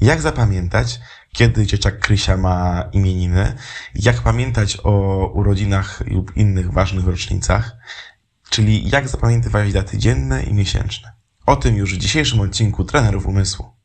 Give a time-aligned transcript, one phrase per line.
[0.00, 1.00] Jak zapamiętać,
[1.32, 3.54] kiedy dzieciak Krysia ma imieniny,
[3.94, 7.76] jak pamiętać o urodzinach lub innych ważnych rocznicach,
[8.50, 11.12] czyli jak zapamiętywać daty dzienne i miesięczne.
[11.46, 13.79] O tym już w dzisiejszym odcinku Trenerów Umysłu.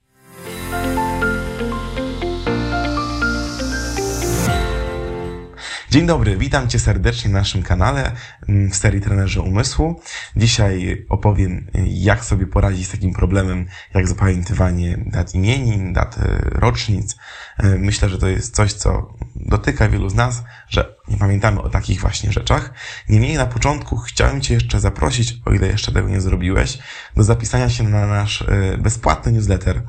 [5.95, 8.11] Dzień dobry, witam Cię serdecznie na naszym kanale
[8.49, 10.01] mm, w serii Trenerzy Umysłu.
[10.35, 17.15] Dzisiaj opowiem, jak sobie poradzić z takim problemem, jak zapamiętywanie dat imienin, dat e, rocznic.
[17.57, 21.69] E, myślę, że to jest coś, co dotyka wielu z nas, że nie pamiętamy o
[21.69, 22.73] takich właśnie rzeczach.
[23.09, 26.77] Niemniej na początku chciałem Cię jeszcze zaprosić, o ile jeszcze tego nie zrobiłeś,
[27.15, 29.81] do zapisania się na nasz e, bezpłatny newsletter,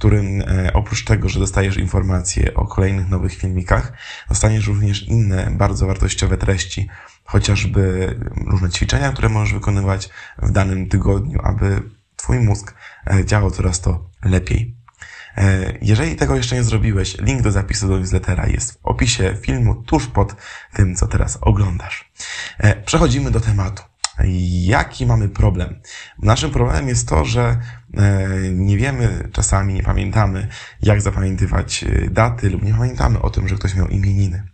[0.00, 3.92] którym e, oprócz tego, że dostajesz informacje o kolejnych nowych filmikach,
[4.28, 6.88] dostaniesz również inne bardzo wartościowe treści,
[7.24, 8.14] chociażby
[8.46, 11.82] różne ćwiczenia, które możesz wykonywać w danym tygodniu, aby
[12.16, 12.74] Twój mózg
[13.06, 14.76] e, działał coraz to lepiej.
[15.36, 19.74] E, jeżeli tego jeszcze nie zrobiłeś, link do zapisu do newslettera jest w opisie filmu
[19.74, 20.34] tuż pod
[20.72, 22.12] tym, co teraz oglądasz.
[22.84, 23.82] Przechodzimy do tematu.
[24.64, 25.80] Jaki mamy problem?
[26.18, 27.60] Naszym problemem jest to, że
[27.96, 30.48] e, nie wiemy, czasami nie pamiętamy,
[30.82, 34.46] jak zapamiętywać e, daty, lub nie pamiętamy o tym, że ktoś miał imieniny.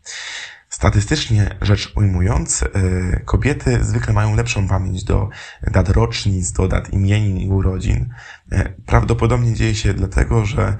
[0.68, 5.28] Statystycznie rzecz ujmując, e, kobiety zwykle mają lepszą pamięć do
[5.62, 8.08] dat rocznic, do dat imienin i urodzin.
[8.52, 10.76] E, prawdopodobnie dzieje się dlatego, że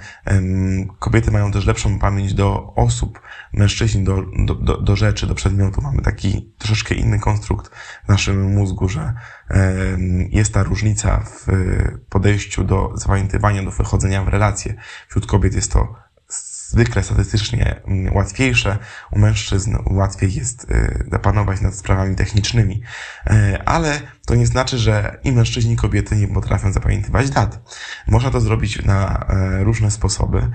[0.99, 3.21] kobiety mają też lepszą pamięć do osób,
[3.53, 5.85] mężczyźni do, do, do, do rzeczy, do przedmiotów.
[5.85, 7.71] Mamy taki troszeczkę inny konstrukt
[8.05, 9.15] w naszym mózgu, że
[10.31, 11.47] jest ta różnica w
[12.09, 14.75] podejściu do zapamiętywania, do wychodzenia w relacje.
[15.09, 16.06] Wśród kobiet jest to
[16.69, 18.79] zwykle statystycznie mm, łatwiejsze.
[19.11, 22.83] U mężczyzn łatwiej jest y, zapanować nad sprawami technicznymi.
[23.31, 27.61] Y, ale to nie znaczy, że i mężczyźni, i kobiety nie potrafią zapamiętywać dat.
[28.07, 29.27] Można to zrobić na
[29.61, 30.51] y, różne sposoby.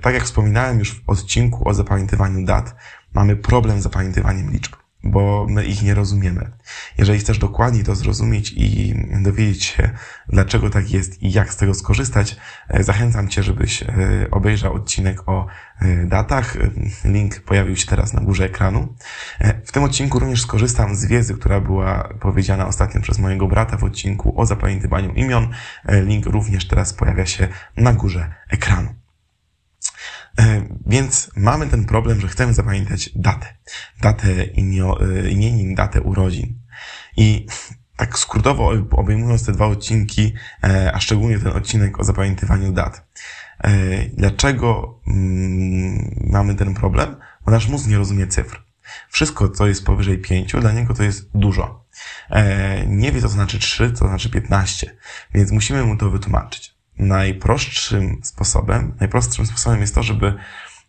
[0.00, 2.74] Tak jak wspominałem już w odcinku o zapamiętywaniu dat,
[3.14, 6.50] mamy problem z zapamiętywaniem liczb bo my ich nie rozumiemy.
[6.98, 9.90] Jeżeli chcesz dokładnie to zrozumieć i dowiedzieć się,
[10.28, 12.36] dlaczego tak jest i jak z tego skorzystać,
[12.68, 13.88] e, zachęcam Cię, żebyś e,
[14.30, 15.46] obejrzał odcinek o
[15.80, 16.56] e, datach.
[17.04, 18.94] Link pojawił się teraz na górze ekranu.
[19.64, 23.84] W tym odcinku również skorzystam z wiedzy, która była powiedziana ostatnio przez mojego brata w
[23.84, 25.48] odcinku o zapamiętywaniu imion.
[25.88, 29.03] Link również teraz pojawia się na górze ekranu.
[30.38, 33.54] E, więc mamy ten problem, że chcemy zapamiętać datę.
[34.00, 36.58] Datę imio, e, imienin, datę urodzin.
[37.16, 37.46] I
[37.96, 40.34] tak skrótowo obejmując te dwa odcinki,
[40.64, 43.06] e, a szczególnie ten odcinek o zapamiętywaniu dat.
[44.12, 47.16] Dlaczego mm, mamy ten problem?
[47.44, 48.62] Bo nasz mózg nie rozumie cyfr.
[49.08, 51.84] Wszystko, co jest powyżej 5, dla niego to jest dużo.
[52.86, 54.96] Nie wie, co to znaczy 3, co to znaczy 15,
[55.34, 60.34] więc musimy mu to wytłumaczyć najprostszym sposobem, najprostszym sposobem jest to, żeby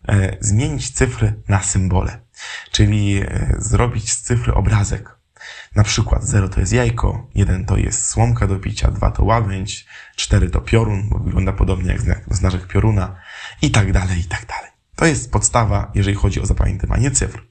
[0.07, 2.19] e, zmienić cyfry na symbole.
[2.71, 5.15] Czyli e, zrobić z cyfry obrazek.
[5.75, 9.85] Na przykład 0 to jest jajko, 1 to jest słomka do picia, 2 to łabędź,
[10.15, 13.15] 4 to piorun, bo wygląda podobnie jak znak, znaczek pioruna
[13.61, 14.71] i tak dalej, i tak dalej.
[14.95, 17.41] To jest podstawa, jeżeli chodzi o zapamiętywanie cyfr.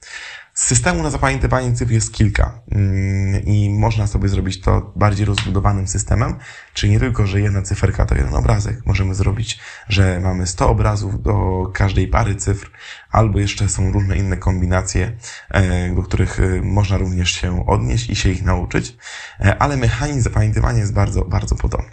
[0.55, 6.39] Systemu na zapamiętywanie cyfr jest kilka mm, i można sobie zrobić to bardziej rozbudowanym systemem,
[6.75, 8.87] czyli nie tylko, że jedna cyferka to jeden obrazek.
[8.87, 12.71] Możemy zrobić, że mamy 100 obrazów do każdej pary cyfr,
[13.11, 15.13] albo jeszcze są różne inne kombinacje,
[15.51, 18.97] e, do których e, można również się odnieść i się ich nauczyć,
[19.41, 21.93] e, ale mechanizm zapamiętywania jest bardzo, bardzo podobny.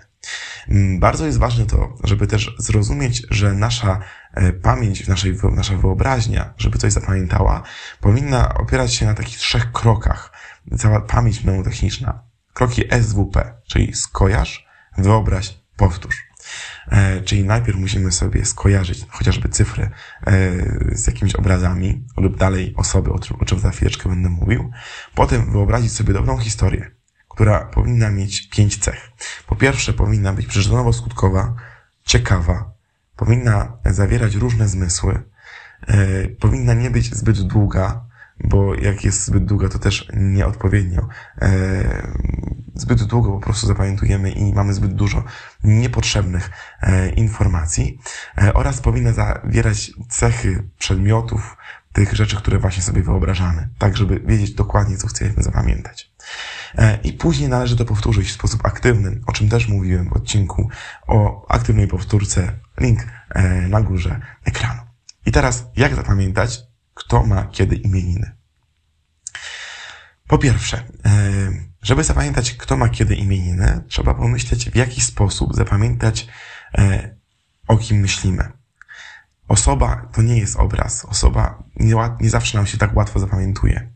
[0.69, 3.99] Mm, bardzo jest ważne to, żeby też zrozumieć, że nasza
[4.61, 7.63] pamięć, naszej, nasza wyobraźnia, żeby coś zapamiętała,
[8.01, 10.31] powinna opierać się na takich trzech krokach.
[10.77, 12.23] Cała pamięć mnemotechniczna.
[12.53, 14.65] Kroki SWP, czyli skojarz,
[14.97, 16.31] wyobraź, powtórz.
[16.87, 20.51] E, czyli najpierw musimy sobie skojarzyć chociażby cyfry e,
[20.91, 24.71] z jakimiś obrazami lub dalej osoby, o czym, o czym za chwileczkę będę mówił.
[25.15, 26.91] Potem wyobrazić sobie dobrą historię,
[27.29, 29.09] która powinna mieć pięć cech.
[29.47, 31.53] Po pierwsze, powinna być przyczynowo-skutkowa,
[32.03, 32.71] ciekawa,
[33.21, 35.23] powinna zawierać różne zmysły,
[35.87, 38.05] yy, powinna nie być zbyt długa,
[38.43, 41.07] bo jak jest zbyt długa, to też nieodpowiednio.
[41.41, 41.47] Yy,
[42.75, 45.23] zbyt długo po prostu zapamiętujemy i mamy zbyt dużo
[45.63, 46.49] niepotrzebnych
[46.83, 47.99] yy, informacji
[48.53, 51.57] oraz powinna zawierać cechy przedmiotów,
[51.93, 56.10] tych rzeczy, które właśnie sobie wyobrażamy, tak żeby wiedzieć dokładnie, co chcemy zapamiętać.
[56.77, 60.69] E, I później należy to powtórzyć w sposób aktywny, o czym też mówiłem w odcinku
[61.07, 62.59] o aktywnej powtórce.
[62.79, 62.99] Link
[63.29, 64.81] e, na górze ekranu.
[65.25, 66.59] I teraz, jak zapamiętać,
[66.93, 68.35] kto ma kiedy imieniny?
[70.27, 71.11] Po pierwsze, e,
[71.81, 76.27] żeby zapamiętać, kto ma kiedy imieniny, trzeba pomyśleć, w jaki sposób zapamiętać,
[77.67, 78.51] o kim myślimy.
[79.51, 81.05] Osoba to nie jest obraz.
[81.05, 83.89] Osoba nie, nie zawsze nam się tak łatwo zapamiętuje.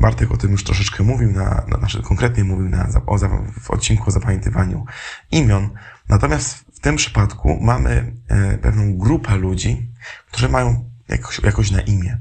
[0.00, 3.18] Bartek o tym już troszeczkę mówił, na, na, znaczy konkretnie mówił na, o,
[3.60, 4.84] w odcinku o zapamiętywaniu
[5.30, 5.70] imion.
[6.08, 9.92] Natomiast w tym przypadku mamy e, pewną grupę ludzi,
[10.30, 12.18] którzy mają jakoś, jakoś na imię.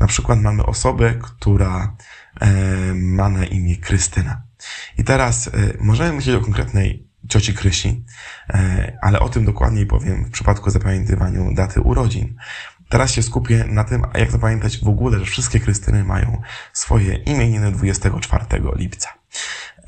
[0.00, 1.96] Na przykład mamy osobę, która
[2.40, 2.48] e,
[2.94, 4.42] ma na imię Krystyna.
[4.98, 8.04] I teraz e, możemy myśleć o konkretnej cioci Krysi,
[8.50, 12.36] e, ale o tym dokładniej powiem w przypadku zapamiętywaniu daty urodzin.
[12.88, 16.42] Teraz się skupię na tym, jak zapamiętać w ogóle, że wszystkie Krystyny mają
[16.72, 18.44] swoje imieniny 24
[18.76, 19.08] lipca.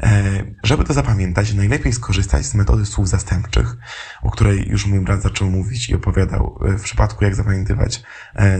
[0.02, 0.22] E,
[0.62, 3.76] żeby to zapamiętać, najlepiej skorzystać z metody słów zastępczych,
[4.22, 8.02] o której już mój brat zaczął mówić i opowiadał w przypadku, jak zapamiętywać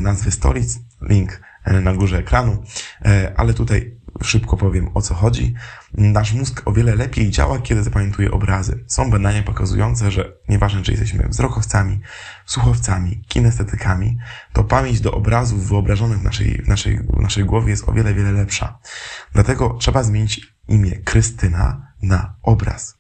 [0.00, 0.78] nazwy stolic.
[1.02, 1.40] Link
[1.82, 2.62] na górze ekranu,
[3.37, 5.54] ale tutaj szybko powiem o co chodzi.
[5.94, 8.84] Nasz mózg o wiele lepiej działa, kiedy zapamiętuje obrazy.
[8.86, 12.00] Są badania pokazujące, że nieważne czy jesteśmy wzrokowcami,
[12.46, 14.18] słuchowcami, kinestetykami,
[14.52, 18.14] to pamięć do obrazów wyobrażonych w naszej, w naszej, w naszej głowie jest o wiele,
[18.14, 18.78] wiele lepsza.
[19.32, 22.96] Dlatego trzeba zmienić imię Krystyna na obraz.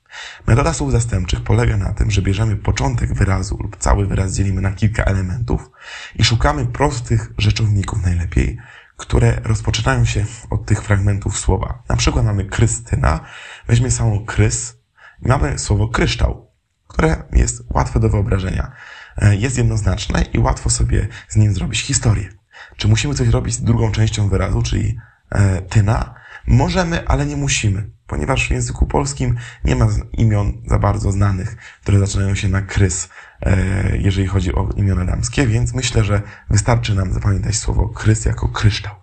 [0.46, 4.72] Metoda słów zastępczych polega na tym, że bierzemy początek wyrazu lub cały wyraz dzielimy na
[4.72, 5.70] kilka elementów
[6.16, 8.58] i szukamy prostych rzeczowników najlepiej,
[8.96, 11.82] które rozpoczynają się od tych fragmentów słowa.
[11.88, 13.20] Na przykład mamy Krystyna,
[13.68, 14.76] weźmie samą krys
[15.22, 16.50] i mamy słowo kryształ,
[16.88, 18.72] które jest łatwe do wyobrażenia.
[19.16, 22.28] E, jest jednoznaczne i łatwo sobie z nim zrobić historię.
[22.76, 24.96] Czy musimy coś robić z drugą częścią wyrazu, czyli
[25.30, 26.14] e, tyna?
[26.46, 31.98] Możemy, ale nie musimy, ponieważ w języku polskim nie ma imion za bardzo znanych, które
[31.98, 33.08] zaczynają się na krys,
[33.40, 38.48] e, jeżeli chodzi o imiona damskie, więc myślę, że wystarczy nam zapamiętać słowo krys jako
[38.48, 38.94] kryształ.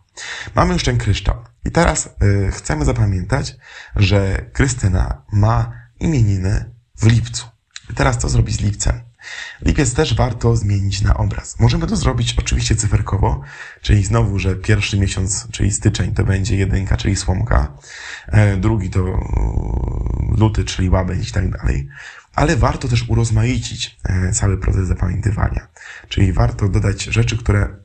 [0.56, 1.36] Mamy już ten kryształ.
[1.66, 2.10] I teraz
[2.48, 3.58] e, chcemy zapamiętać,
[3.96, 7.48] że Krystyna ma imieniny w lipcu.
[7.90, 9.02] I teraz co zrobić z lipcem?
[9.62, 11.60] Lipiec też warto zmienić na obraz.
[11.60, 13.42] Możemy to zrobić oczywiście cyferkowo,
[13.82, 17.78] czyli znowu, że pierwszy miesiąc, czyli styczeń, to będzie jedynka, czyli słomka,
[18.28, 19.20] e, drugi to e,
[20.38, 21.88] luty, czyli łabędź i tak dalej.
[22.36, 25.68] Ale warto też urozmaicić e, cały proces zapamiętywania.
[26.10, 27.84] Czyli warto dodać rzeczy, które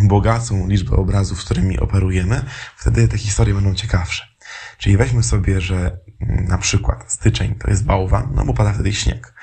[0.00, 2.44] bogacą liczbę obrazów, z którymi operujemy,
[2.76, 4.35] wtedy te historie będą ciekawsze.
[4.78, 8.92] Czyli weźmy sobie, że mm, na przykład styczeń to jest bałwan, no bo pada wtedy
[8.92, 9.34] śnieg.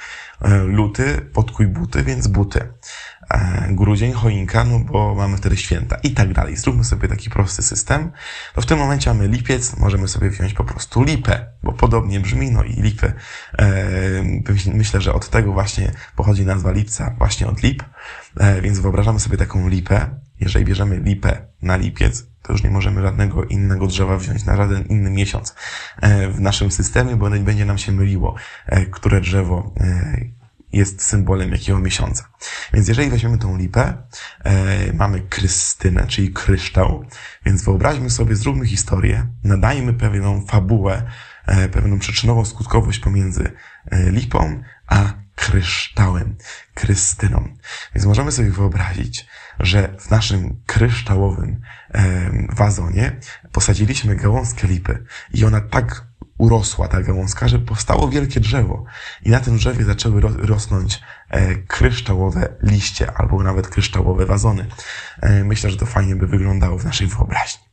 [0.42, 2.74] E, luty, podkuj buty, więc buty.
[3.30, 6.58] E, grudzień, choinka, no bo mamy wtedy święta i tak dalej.
[6.58, 8.12] Zróbmy sobie taki prosty system.
[8.56, 12.52] To w tym momencie mamy lipiec, możemy sobie wziąć po prostu lipę, bo podobnie brzmi,
[12.52, 13.14] no i lipy.
[13.60, 17.84] E, myślę, że od tego właśnie pochodzi nazwa lipca, właśnie od lip.
[18.62, 20.20] Więc wyobrażamy sobie taką lipę.
[20.40, 24.84] Jeżeli bierzemy lipę na lipiec, to już nie możemy żadnego innego drzewa wziąć na żaden
[24.84, 25.56] inny miesiąc
[26.02, 28.36] e, w naszym systemie, bo będzie nam się myliło,
[28.66, 30.18] e, które drzewo e,
[30.74, 32.30] jest symbolem jakiego miesiąca.
[32.74, 33.98] Więc jeżeli weźmiemy tą lipę,
[34.94, 37.06] mamy Krystynę, czyli kryształ,
[37.46, 41.04] więc wyobraźmy sobie, zróbmy historię, nadajmy pewną fabułę,
[41.72, 43.52] pewną przyczynową skutkowość pomiędzy
[43.92, 46.36] lipą a kryształem,
[46.74, 47.56] Krystyną.
[47.96, 49.28] Więc możemy sobie wyobrazić,
[49.60, 51.62] że w naszym kryształowym
[52.50, 53.20] wazonie
[53.52, 55.04] posadziliśmy gałązkę lipy
[55.34, 56.06] i ona tak
[56.38, 58.86] urosła, ta gałązka, że powstało wielkie drzewo
[59.26, 64.68] i na tym drzewie zaczęły rosnąć e, kryształowe liście albo nawet kryształowe wazony.
[65.22, 67.64] E, myślę, że to fajnie by wyglądało w naszej wyobraźni.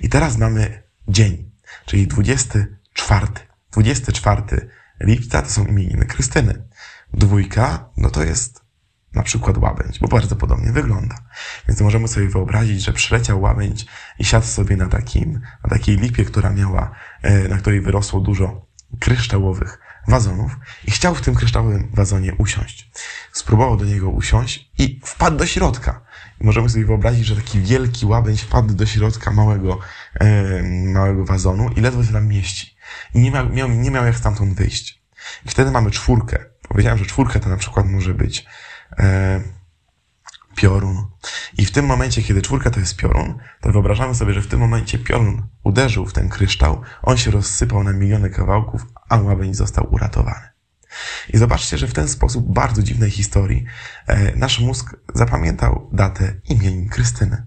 [0.00, 1.50] I teraz mamy dzień,
[1.86, 3.26] czyli 24.
[3.72, 4.42] 24
[5.00, 6.68] lipca to są imieniny Krystyny.
[7.12, 8.63] Dwójka, no to jest
[9.14, 11.16] na przykład łabędź, bo bardzo podobnie wygląda.
[11.68, 13.86] Więc możemy sobie wyobrazić, że przyleciał łabędź
[14.18, 16.90] i siadł sobie na takim, na takiej lipie, która miała,
[17.22, 18.66] e, na której wyrosło dużo
[19.00, 19.78] kryształowych
[20.08, 22.90] wazonów i chciał w tym kryształowym wazonie usiąść.
[23.32, 26.00] Spróbował do niego usiąść i wpadł do środka.
[26.40, 29.78] I możemy sobie wyobrazić, że taki wielki łabędź wpadł do środka małego,
[30.14, 32.76] e, małego wazonu i ledwo się tam mieści.
[33.14, 35.02] I nie miał, miał, nie miał jak stamtąd wyjść.
[35.46, 36.44] I wtedy mamy czwórkę.
[36.68, 38.46] Powiedziałem, że czwórka to na przykład może być
[40.54, 41.06] piorun.
[41.58, 44.60] I w tym momencie, kiedy czwórka to jest piorun, to wyobrażamy sobie, że w tym
[44.60, 49.94] momencie piorun uderzył w ten kryształ, on się rozsypał na miliony kawałków, a łabędź został
[49.94, 50.48] uratowany.
[51.28, 53.64] I zobaczcie, że w ten sposób bardzo dziwnej historii
[54.06, 57.46] e, nasz mózg zapamiętał datę imienin Krystyny.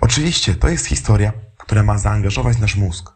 [0.00, 3.10] Oczywiście to jest historia, która ma zaangażować nasz mózg.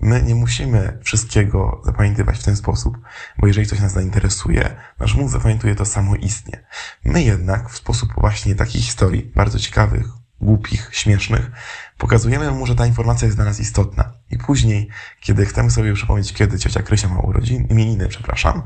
[0.00, 2.98] My nie musimy wszystkiego zapamiętywać w ten sposób,
[3.38, 6.66] bo jeżeli coś nas zainteresuje, nasz mózg zapamiętuje to samoistnie.
[7.04, 10.06] My jednak w sposób właśnie takich historii, bardzo ciekawych,
[10.40, 11.50] głupich, śmiesznych,
[11.98, 14.12] pokazujemy mu, że ta informacja jest dla nas istotna.
[14.30, 14.88] I później,
[15.20, 18.62] kiedy chcemy sobie przypomnieć, kiedy ciocia Krysia ma urodzin, imieniny, przepraszam,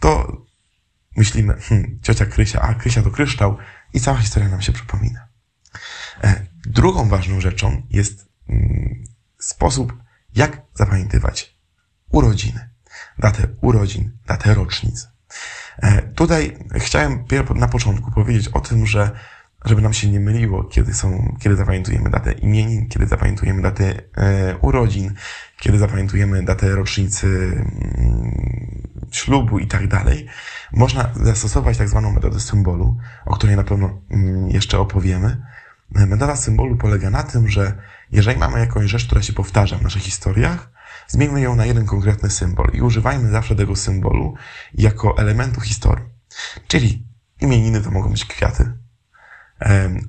[0.00, 0.42] to
[1.16, 3.58] myślimy, hmm, ciocia Krysia, a Krysia to kryształ
[3.92, 5.28] i cała historia nam się przypomina.
[6.24, 9.04] E, drugą ważną rzeczą jest mm,
[9.44, 9.92] sposób,
[10.34, 11.58] jak zapamiętywać
[12.10, 12.68] urodziny,
[13.18, 15.08] datę urodzin, datę rocznic.
[15.82, 17.24] E, tutaj chciałem
[17.54, 19.10] na początku powiedzieć o tym, że
[19.64, 24.56] żeby nam się nie myliło, kiedy są, kiedy zapamiętujemy datę imienin, kiedy zapamiętujemy datę e,
[24.56, 25.14] urodzin,
[25.60, 30.26] kiedy zapamiętujemy datę rocznicy mm, ślubu i tak dalej,
[30.72, 32.96] można zastosować tak zwaną metodę symbolu,
[33.26, 35.42] o której na pewno mm, jeszcze opowiemy.
[35.90, 37.78] Metoda symbolu polega na tym, że
[38.12, 40.70] jeżeli mamy jakąś rzecz, która się powtarza w naszych historiach,
[41.08, 44.34] zmieńmy ją na jeden konkretny symbol i używajmy zawsze tego symbolu
[44.74, 46.04] jako elementu historii.
[46.68, 47.06] Czyli
[47.40, 48.72] imieniny to mogą być kwiaty,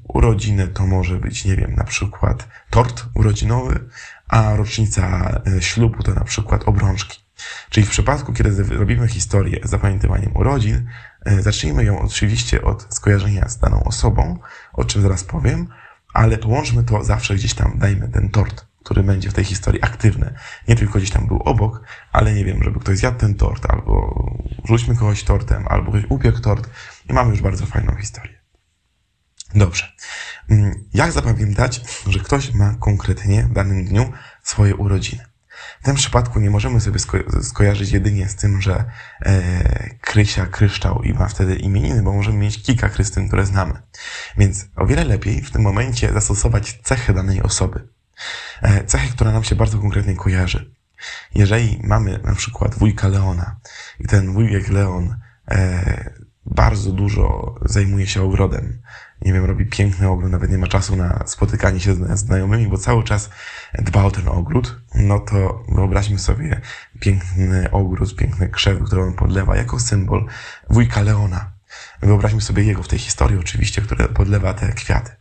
[0.04, 3.90] urodziny to może być, nie wiem, na przykład tort urodzinowy,
[4.28, 7.26] a rocznica e, ślubu to na przykład obrączki.
[7.70, 10.88] Czyli w przypadku, kiedy robimy historię z zapamiętywaniem urodzin,
[11.26, 14.40] e, zacznijmy ją oczywiście od skojarzenia z daną osobą,
[14.74, 15.68] o czym zaraz powiem,
[16.16, 20.34] ale połączmy to zawsze gdzieś tam, dajmy ten tort, który będzie w tej historii aktywny.
[20.68, 21.82] Nie tylko gdzieś tam był obok,
[22.12, 24.26] ale nie wiem, żeby ktoś zjadł ten tort, albo
[24.64, 26.70] rzućmy kogoś tortem, albo ktoś upiekł tort
[27.10, 28.42] i mamy już bardzo fajną historię.
[29.56, 29.92] Dobrze.
[30.50, 34.12] Mm, jak zapamiętać, że ktoś ma konkretnie w danym dniu
[34.44, 35.26] swoje urodziny?
[35.82, 38.86] W tym przypadku nie możemy sobie sko- skojarzyć jedynie z tym, że
[39.22, 43.74] e, Krysia kryształ i ma wtedy imieniny, bo możemy mieć kilka Krystyn, które znamy.
[44.38, 47.88] Więc o wiele lepiej w tym momencie zastosować cechy danej osoby.
[48.62, 50.76] E, cechy, która nam się bardzo konkretnie kojarzy.
[51.36, 53.60] Jeżeli mamy na przykład wujka Leona
[54.00, 55.18] i ten wujek Leon
[55.52, 58.82] e, bardzo dużo zajmuje się ogrodem,
[59.26, 62.78] nie wiem, robi piękny ogród, nawet nie ma czasu na spotykanie się z znajomymi, bo
[62.78, 63.30] cały czas
[63.74, 66.62] dba o ten ogród, no to wyobraźmy sobie
[67.00, 70.26] piękny ogród, piękne krzewy, które on podlewa jako symbol
[70.70, 71.56] wujka Leona.
[72.02, 75.12] Wyobraźmy sobie jego w tej historii oczywiście, który podlewa te kwiaty.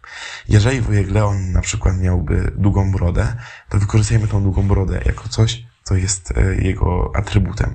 [0.48, 3.36] Jeżeli wujek Leon na przykład miałby długą brodę,
[3.68, 7.74] to wykorzystajmy tą długą brodę jako coś, co jest e, jego atrybutem.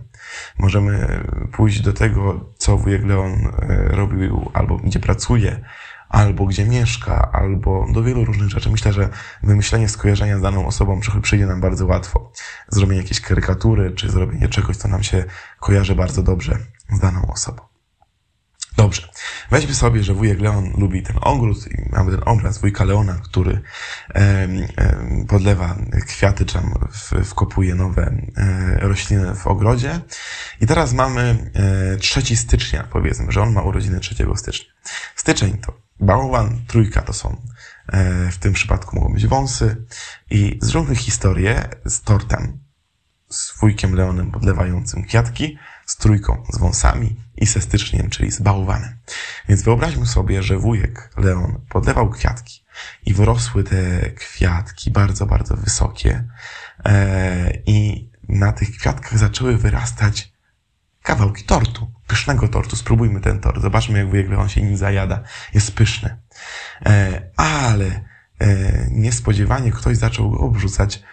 [0.58, 5.62] Możemy pójść do tego, co wujek Leon e, robił albo gdzie pracuje,
[6.10, 8.70] albo gdzie mieszka, albo do wielu różnych rzeczy.
[8.70, 9.10] Myślę, że
[9.44, 12.32] wymyślenie skojarzenia z daną osobą przyjdzie nam bardzo łatwo.
[12.68, 15.24] Zrobienie jakiejś karykatury, czy zrobienie czegoś, co nam się
[15.60, 16.58] kojarzy bardzo dobrze
[16.92, 17.70] z daną osobą.
[18.78, 19.10] Dobrze.
[19.52, 23.62] Weźmy sobie, że wujek Leon lubi ten ogród i mamy ten obraz wujka Leona, który
[25.28, 25.76] podlewa
[26.08, 26.74] kwiaty, czy tam
[27.26, 30.00] wkopuje nowe e, rośliny w ogrodzie.
[30.62, 31.52] I teraz mamy
[32.00, 34.74] 3 e, stycznia, powiedzmy, że on ma urodziny 3 stycznia.
[35.16, 37.42] Styczeń to bałwan, trójka to są
[37.88, 39.86] e, w tym przypadku mogą być wąsy
[40.30, 42.60] i zróbmy historię z tortem,
[43.30, 48.96] z wujkiem Leonem podlewającym kwiatki, z trójką, z wąsami i ze styczniem, czyli z bałwanem.
[49.50, 52.64] Więc wyobraźmy sobie, że wujek Leon podlewał kwiatki
[53.06, 56.24] i wyrosły te kwiatki bardzo, bardzo wysokie
[56.86, 60.34] e, i na tych kwiatkach zaczęły wyrastać
[61.04, 62.76] kawałki tortu, pysznego tortu.
[62.76, 63.62] Spróbujmy ten tort.
[63.62, 65.24] Zobaczmy, jak wujek Leon się nim zajada.
[65.54, 66.18] Jest pyszny.
[66.86, 67.86] E, ale
[68.40, 71.04] e, niespodziewanie ktoś zaczął go obrzucać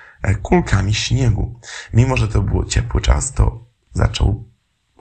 [0.42, 1.60] kulkami śniegu.
[1.94, 4.48] Mimo, że to było ciepły czas, to zaczął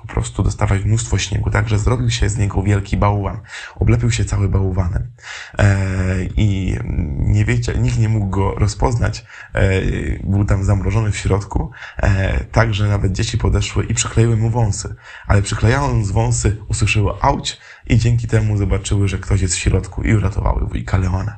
[0.07, 3.39] po prostu dostawać mnóstwo śniegu, także zrobił się z niego wielki bałwan.
[3.75, 5.12] Oblepił się cały bałwanem.
[5.57, 6.77] E, I
[7.17, 9.25] nie wiecie, nikt nie mógł go rozpoznać.
[9.53, 9.81] E,
[10.24, 14.95] był tam zamrożony w środku, e, tak, że nawet dzieci podeszły i przykleiły mu wąsy.
[15.27, 17.57] Ale przyklejając wąsy, usłyszyły auć
[17.88, 21.38] i dzięki temu zobaczyły, że ktoś jest w środku i uratowały wujka Leona.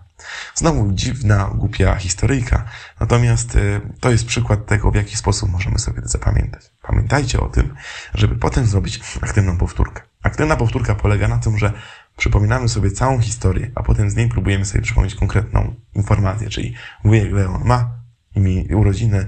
[0.55, 2.63] Znowu dziwna, głupia historyjka,
[2.99, 3.57] natomiast
[3.99, 6.76] to jest przykład tego, w jaki sposób możemy sobie to zapamiętać.
[6.87, 7.75] Pamiętajcie o tym,
[8.13, 10.01] żeby potem zrobić aktywną powtórkę.
[10.23, 11.73] Aktywna powtórka polega na tym, że
[12.17, 17.31] przypominamy sobie całą historię, a potem z niej próbujemy sobie przypomnieć konkretną informację, czyli wujek
[17.31, 17.91] Leon ma
[18.35, 19.27] imię, urodziny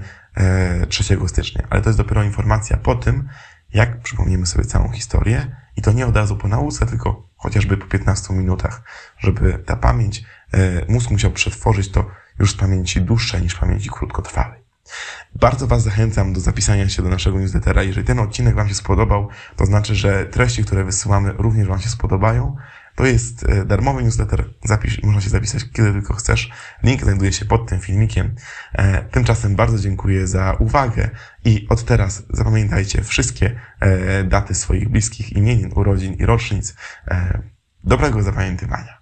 [0.88, 3.28] 3 e, stycznia, ale to jest dopiero informacja po tym,
[3.74, 7.86] jak przypomniemy sobie całą historię i to nie od razu po nauce, tylko chociażby po
[7.86, 8.82] 15 minutach,
[9.18, 14.59] żeby ta pamięć, e, mózg musiał przetworzyć to już z pamięci dłuższej niż pamięci krótkotrwałej.
[15.34, 17.82] Bardzo Was zachęcam do zapisania się do naszego newslettera.
[17.82, 21.88] Jeżeli ten odcinek Wam się spodobał, to znaczy, że treści, które wysyłamy, również Wam się
[21.88, 22.56] spodobają.
[22.94, 24.44] To jest e, darmowy newsletter.
[24.64, 26.50] Zapisz, można się zapisać kiedy tylko chcesz.
[26.82, 28.34] Link znajduje się pod tym filmikiem.
[28.72, 31.10] E, tymczasem bardzo dziękuję za uwagę
[31.44, 36.74] i od teraz zapamiętajcie wszystkie e, daty swoich bliskich imienin, urodzin i rocznic.
[37.84, 38.99] Dobrego zapamiętywania.